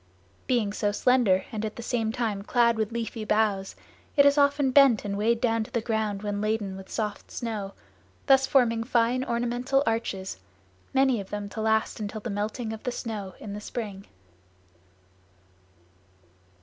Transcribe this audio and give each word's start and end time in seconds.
Being 0.47 0.73
so 0.73 0.91
slender 0.91 1.45
and 1.51 1.63
at 1.63 1.75
the 1.75 1.83
same 1.83 2.11
time 2.11 2.41
clad 2.41 2.75
with 2.75 2.91
leafy 2.91 3.23
boughs, 3.23 3.75
it 4.17 4.25
is 4.25 4.35
often 4.35 4.71
bent 4.71 5.05
and 5.05 5.15
weighed 5.15 5.39
down 5.39 5.63
to 5.65 5.69
the 5.69 5.79
ground 5.79 6.23
when 6.23 6.41
laden 6.41 6.75
with 6.75 6.89
soft 6.89 7.29
snow; 7.29 7.73
thus 8.25 8.47
forming 8.47 8.83
fine 8.83 9.23
ornamental 9.23 9.83
arches, 9.85 10.39
many 10.91 11.21
of 11.21 11.29
them 11.29 11.49
to 11.49 11.61
last 11.61 11.99
until 11.99 12.19
the 12.19 12.31
melting 12.31 12.73
of 12.73 12.81
the 12.81 12.91
snow 12.91 13.35
in 13.39 13.53
the 13.53 13.61
spring. 13.61 14.07